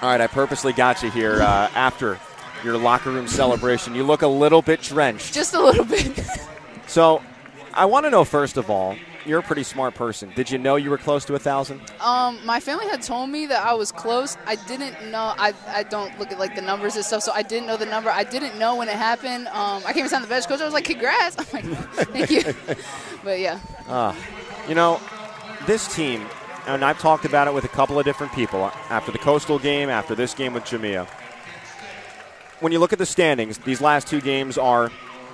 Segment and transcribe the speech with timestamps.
[0.00, 2.18] All right, I purposely got you here uh, after
[2.62, 3.94] your locker room celebration.
[3.94, 5.34] You look a little bit drenched.
[5.34, 6.20] Just a little bit.
[6.86, 7.22] So,
[7.74, 10.32] I want to know first of all, you're a pretty smart person.
[10.34, 11.82] Did you know you were close to a thousand?
[12.00, 14.38] Um, my family had told me that I was close.
[14.46, 15.34] I didn't know.
[15.36, 17.84] I, I don't look at like the numbers and stuff, so I didn't know the
[17.84, 18.08] number.
[18.08, 19.48] I didn't know when it happened.
[19.48, 20.62] Um, I came inside the bench coach.
[20.62, 22.54] I was like, "Congrats!" I'm like, "Thank you."
[23.22, 23.60] but yeah.
[23.86, 24.14] Uh,
[24.66, 24.98] you know,
[25.66, 26.26] this team,
[26.68, 29.88] and I've talked about it with a couple of different people after the Coastal game,
[29.88, 31.06] after this game with Jamia.
[32.60, 34.90] When you look at the standings, these last two games are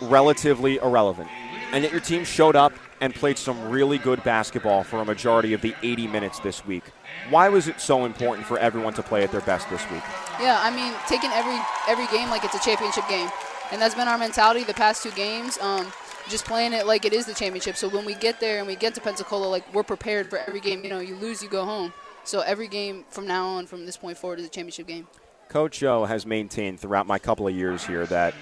[0.00, 1.28] relatively irrelevant.
[1.72, 5.52] And yet your team showed up and played some really good basketball for a majority
[5.52, 6.84] of the 80 minutes this week.
[7.28, 10.02] Why was it so important for everyone to play at their best this week?
[10.40, 13.28] Yeah, I mean, taking every every game like it's a championship game,
[13.72, 15.58] and that's been our mentality the past two games.
[15.58, 15.92] Um,
[16.28, 17.76] just playing it like it is the championship.
[17.76, 20.60] So when we get there and we get to Pensacola, like we're prepared for every
[20.60, 20.82] game.
[20.82, 21.92] You know, you lose, you go home.
[22.24, 25.06] So every game from now on, from this point forward, is a championship game.
[25.48, 28.34] Coach Joe has maintained throughout my couple of years here that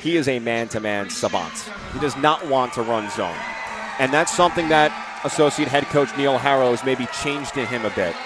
[0.00, 1.52] he is a man to man savant.
[1.92, 3.36] He does not want to run zone.
[4.00, 4.90] And that's something that
[5.24, 8.16] associate head coach Neil Harrow has maybe changed in him a bit.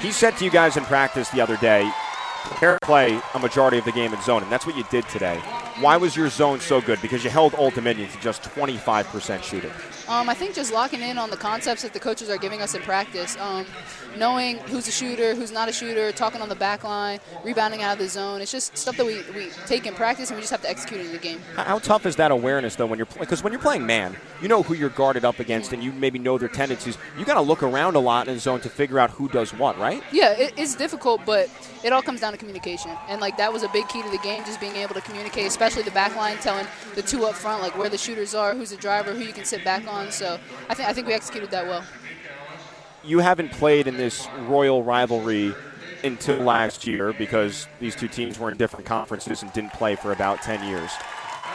[0.00, 1.90] He said to you guys in practice the other day,
[2.44, 5.40] prepare play a majority of the game in zone, and that's what you did today.
[5.80, 7.02] Why was your zone so good?
[7.02, 9.72] Because you held Old Dominion to just 25% shooting.
[10.06, 12.74] Um, I think just locking in on the concepts that the coaches are giving us
[12.74, 13.66] in practice, um,
[14.16, 17.94] knowing who's a shooter, who's not a shooter, talking on the back line, rebounding out
[17.94, 18.40] of the zone.
[18.40, 21.00] It's just stuff that we, we take in practice and we just have to execute
[21.00, 21.40] it in the game.
[21.56, 24.16] How, how tough is that awareness though when you're playing because when you're playing man,
[24.40, 26.98] you know who you're guarded up against and you maybe know their tendencies.
[27.18, 29.52] You got to look around a lot in the zone to figure out who does
[29.54, 30.02] what, right?
[30.12, 31.48] Yeah, it, it's difficult, but
[31.82, 32.92] it all comes down to communication.
[33.08, 35.46] And like that was a big key to the game, just being able to communicate,
[35.46, 38.70] especially the back line, telling the two up front like where the shooters are, who's
[38.70, 40.10] the driver, who you can sit back on.
[40.10, 41.84] So I think I think we executed that well.
[43.02, 45.54] You haven't played in this royal rivalry
[46.04, 50.12] until last year because these two teams were in different conferences and didn't play for
[50.12, 50.90] about 10 years.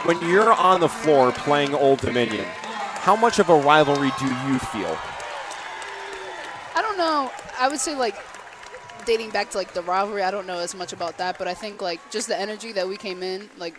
[0.04, 4.58] When you're on the floor playing Old Dominion, how much of a rivalry do you
[4.58, 4.98] feel?
[6.74, 7.30] I don't know.
[7.58, 8.16] I would say like
[9.10, 11.54] dating back to like the rivalry, I don't know as much about that, but I
[11.54, 13.74] think like just the energy that we came in, like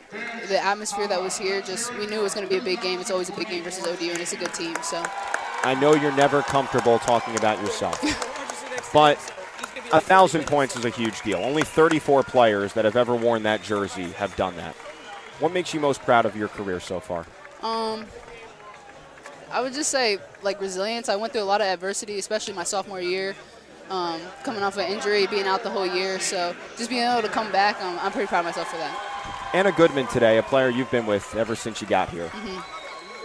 [0.50, 2.82] the atmosphere that was here, just we knew it was going to be a big
[2.82, 3.00] game.
[3.00, 4.76] It's always a big game versus ODU, and it's a good team.
[4.84, 5.02] So
[5.64, 7.98] I know you're never comfortable talking about yourself,
[8.92, 9.16] but
[9.94, 11.38] a thousand points is a huge deal.
[11.38, 14.76] Only 34 players that have ever worn that jersey have done that.
[15.40, 17.26] What makes you most proud of your career so far?
[17.64, 18.06] um,
[19.50, 21.08] I would just say like resilience.
[21.08, 23.34] I went through a lot of adversity, especially my sophomore year.
[23.92, 27.28] Um, coming off an injury, being out the whole year, so just being able to
[27.28, 29.52] come back, um, I'm pretty proud of myself for that.
[29.54, 32.32] Anna Goodman today, a player you've been with ever since you got here.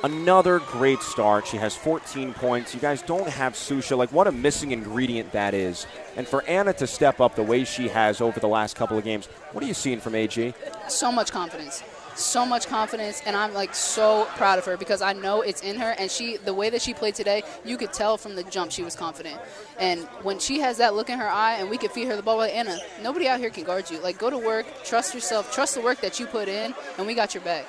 [0.03, 1.47] Another great start.
[1.47, 2.75] She has 14 points.
[2.75, 3.97] You guys don't have Susha.
[3.97, 5.87] Like, what a missing ingredient that is.
[6.17, 9.05] And for Anna to step up the way she has over the last couple of
[9.05, 10.53] games, what are you seeing from AG?
[10.89, 11.83] so much confidence
[12.17, 15.77] so much confidence and i'm like so proud of her because i know it's in
[15.77, 18.73] her and she the way that she played today you could tell from the jump
[18.73, 19.39] she was confident
[19.79, 22.23] and when she has that look in her eye and we could feed her the
[22.23, 25.53] ball like anna nobody out here can guard you like go to work trust yourself
[25.53, 27.67] trust the work that you put in and we got your back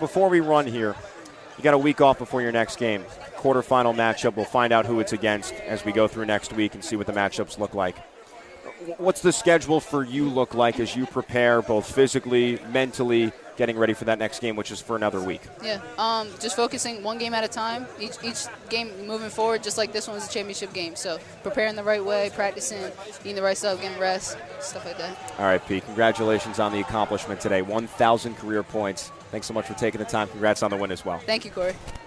[0.00, 0.96] Before we run here,
[1.56, 3.04] you got a week off before your next game.
[3.36, 4.34] Quarterfinal matchup.
[4.34, 7.06] We'll find out who it's against as we go through next week and see what
[7.06, 7.96] the matchups look like.
[8.98, 13.92] What's the schedule for you look like as you prepare both physically, mentally, getting ready
[13.92, 15.42] for that next game, which is for another week?
[15.62, 19.76] yeah um, just focusing one game at a time each, each game moving forward just
[19.78, 22.82] like this one was a championship game so preparing the right way practicing
[23.20, 25.84] eating the right stuff getting rest stuff like that All right, Pete.
[25.84, 27.62] Congratulations on the accomplishment today.
[27.62, 29.12] 1,000 career points.
[29.30, 30.28] Thanks so much for taking the time.
[30.28, 31.18] Congrats on the win as well.
[31.18, 31.74] thank you corey